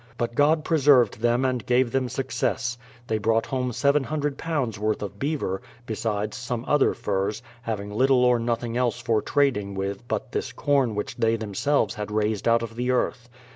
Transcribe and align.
But 0.17 0.33
God 0.33 0.63
preserved 0.65 1.19
them 1.21 1.45
and 1.45 1.63
gave 1.63 1.91
them 1.91 2.09
success. 2.09 2.75
They 3.05 3.19
brought 3.19 3.45
home 3.45 3.69
£700 3.69 4.77
worth 4.79 5.03
of 5.03 5.19
beaver, 5.19 5.61
besides 5.85 6.35
some 6.35 6.65
other 6.67 6.95
furs, 6.95 7.43
having 7.61 7.91
little 7.93 8.25
or 8.25 8.39
nothing 8.39 8.75
else 8.75 8.99
for 8.99 9.21
trading 9.21 9.75
with 9.75 10.07
but 10.07 10.31
this 10.31 10.53
corn 10.53 10.95
which 10.95 11.17
they 11.17 11.35
themselves 11.35 11.93
had 11.93 12.09
raised 12.09 12.47
out 12.47 12.63
of 12.63 12.75
the 12.75 12.89
earth. 12.89 13.29